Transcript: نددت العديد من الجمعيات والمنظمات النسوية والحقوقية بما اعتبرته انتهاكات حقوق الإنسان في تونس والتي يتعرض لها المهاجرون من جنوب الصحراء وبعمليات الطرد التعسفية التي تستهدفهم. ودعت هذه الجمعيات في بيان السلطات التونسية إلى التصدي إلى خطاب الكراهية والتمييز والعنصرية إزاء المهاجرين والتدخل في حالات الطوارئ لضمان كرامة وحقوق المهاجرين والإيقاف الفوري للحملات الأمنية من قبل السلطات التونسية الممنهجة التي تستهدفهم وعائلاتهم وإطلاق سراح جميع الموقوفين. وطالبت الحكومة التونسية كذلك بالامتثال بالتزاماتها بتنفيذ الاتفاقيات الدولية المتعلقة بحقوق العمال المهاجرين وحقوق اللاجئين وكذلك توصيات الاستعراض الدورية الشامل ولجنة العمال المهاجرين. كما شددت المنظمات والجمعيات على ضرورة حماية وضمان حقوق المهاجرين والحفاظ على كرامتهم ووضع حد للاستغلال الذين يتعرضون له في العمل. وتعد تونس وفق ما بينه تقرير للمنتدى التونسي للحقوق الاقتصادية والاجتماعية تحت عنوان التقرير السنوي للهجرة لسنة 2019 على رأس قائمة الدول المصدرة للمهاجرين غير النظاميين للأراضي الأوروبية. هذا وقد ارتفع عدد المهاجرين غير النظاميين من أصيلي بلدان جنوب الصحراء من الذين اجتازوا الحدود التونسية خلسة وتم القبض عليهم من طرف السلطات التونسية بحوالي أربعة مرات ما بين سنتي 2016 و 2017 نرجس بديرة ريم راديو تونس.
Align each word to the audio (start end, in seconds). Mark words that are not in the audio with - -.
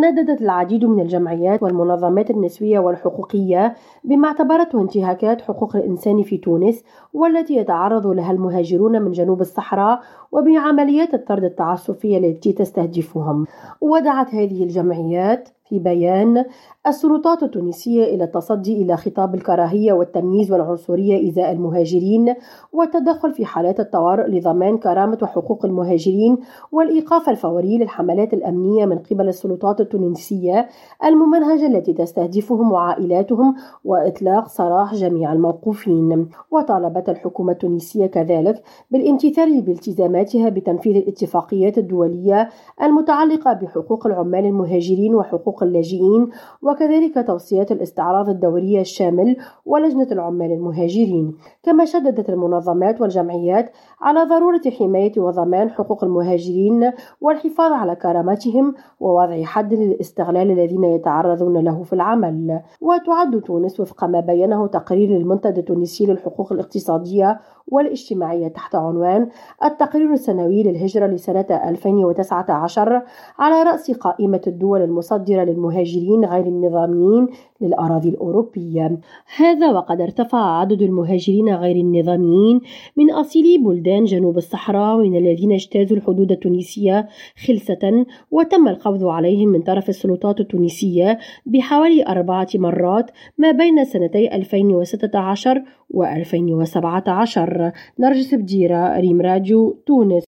نددت 0.00 0.42
العديد 0.42 0.84
من 0.84 1.00
الجمعيات 1.00 1.62
والمنظمات 1.62 2.30
النسوية 2.30 2.78
والحقوقية 2.78 3.74
بما 4.04 4.28
اعتبرته 4.28 4.80
انتهاكات 4.80 5.40
حقوق 5.40 5.76
الإنسان 5.76 6.22
في 6.22 6.38
تونس 6.38 6.84
والتي 7.14 7.56
يتعرض 7.56 8.06
لها 8.06 8.32
المهاجرون 8.32 9.02
من 9.02 9.12
جنوب 9.12 9.40
الصحراء 9.40 10.00
وبعمليات 10.32 11.14
الطرد 11.14 11.44
التعسفية 11.44 12.18
التي 12.18 12.52
تستهدفهم. 12.52 13.46
ودعت 13.80 14.34
هذه 14.34 14.62
الجمعيات 14.62 15.48
في 15.70 15.78
بيان 15.78 16.44
السلطات 16.86 17.42
التونسية 17.42 18.04
إلى 18.04 18.24
التصدي 18.24 18.82
إلى 18.82 18.96
خطاب 18.96 19.34
الكراهية 19.34 19.92
والتمييز 19.92 20.52
والعنصرية 20.52 21.30
إزاء 21.30 21.52
المهاجرين 21.52 22.34
والتدخل 22.72 23.32
في 23.32 23.44
حالات 23.44 23.80
الطوارئ 23.80 24.28
لضمان 24.28 24.78
كرامة 24.78 25.18
وحقوق 25.22 25.64
المهاجرين 25.64 26.38
والإيقاف 26.72 27.28
الفوري 27.28 27.78
للحملات 27.78 28.34
الأمنية 28.34 28.86
من 28.86 28.98
قبل 28.98 29.28
السلطات 29.28 29.80
التونسية 29.80 30.68
الممنهجة 31.04 31.66
التي 31.66 31.92
تستهدفهم 31.92 32.72
وعائلاتهم 32.72 33.54
وإطلاق 33.84 34.48
سراح 34.48 34.94
جميع 34.94 35.32
الموقوفين. 35.32 36.28
وطالبت 36.50 37.08
الحكومة 37.08 37.52
التونسية 37.52 38.06
كذلك 38.06 38.62
بالامتثال 38.90 39.62
بالتزاماتها 39.62 40.48
بتنفيذ 40.48 40.96
الاتفاقيات 40.96 41.78
الدولية 41.78 42.48
المتعلقة 42.82 43.52
بحقوق 43.52 44.06
العمال 44.06 44.44
المهاجرين 44.44 45.14
وحقوق 45.14 45.59
اللاجئين 45.62 46.28
وكذلك 46.62 47.26
توصيات 47.26 47.72
الاستعراض 47.72 48.28
الدورية 48.28 48.80
الشامل 48.80 49.36
ولجنة 49.66 50.08
العمال 50.12 50.52
المهاجرين. 50.52 51.34
كما 51.62 51.84
شددت 51.84 52.30
المنظمات 52.30 53.00
والجمعيات 53.00 53.72
على 54.00 54.24
ضرورة 54.24 54.62
حماية 54.78 55.12
وضمان 55.16 55.70
حقوق 55.70 56.04
المهاجرين 56.04 56.92
والحفاظ 57.20 57.72
على 57.72 57.96
كرامتهم 57.96 58.74
ووضع 59.00 59.42
حد 59.42 59.74
للاستغلال 59.74 60.50
الذين 60.50 60.84
يتعرضون 60.84 61.64
له 61.64 61.82
في 61.82 61.92
العمل. 61.92 62.60
وتعد 62.80 63.40
تونس 63.40 63.80
وفق 63.80 64.04
ما 64.04 64.20
بينه 64.20 64.66
تقرير 64.66 65.08
للمنتدى 65.08 65.60
التونسي 65.60 66.06
للحقوق 66.06 66.52
الاقتصادية 66.52 67.40
والاجتماعية 67.68 68.48
تحت 68.48 68.74
عنوان 68.74 69.28
التقرير 69.64 70.12
السنوي 70.12 70.62
للهجرة 70.62 71.06
لسنة 71.06 71.46
2019 71.50 73.02
على 73.38 73.62
رأس 73.62 73.90
قائمة 73.90 74.40
الدول 74.46 74.82
المصدرة 74.82 75.44
للمهاجرين 75.50 76.24
غير 76.24 76.46
النظاميين 76.46 77.26
للأراضي 77.60 78.08
الأوروبية. 78.08 78.98
هذا 79.36 79.70
وقد 79.72 80.00
ارتفع 80.00 80.60
عدد 80.60 80.82
المهاجرين 80.82 81.54
غير 81.54 81.76
النظاميين 81.76 82.60
من 82.96 83.10
أصيلي 83.10 83.58
بلدان 83.58 84.04
جنوب 84.04 84.36
الصحراء 84.36 84.96
من 84.96 85.16
الذين 85.16 85.52
اجتازوا 85.52 85.96
الحدود 85.96 86.32
التونسية 86.32 87.08
خلسة 87.46 88.06
وتم 88.30 88.68
القبض 88.68 89.04
عليهم 89.04 89.48
من 89.48 89.62
طرف 89.62 89.88
السلطات 89.88 90.40
التونسية 90.40 91.18
بحوالي 91.46 92.06
أربعة 92.06 92.48
مرات 92.54 93.10
ما 93.38 93.50
بين 93.50 93.84
سنتي 93.84 94.34
2016 94.34 95.62
و 95.90 96.04
2017 96.04 97.72
نرجس 97.98 98.34
بديرة 98.34 99.00
ريم 99.00 99.20
راديو 99.20 99.76
تونس. 99.86 100.10